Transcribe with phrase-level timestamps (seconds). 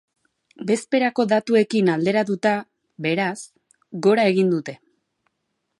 [0.69, 2.55] Bezperako datuekin alderatuta,
[3.07, 3.37] beraz,
[4.07, 4.79] gora egin dute.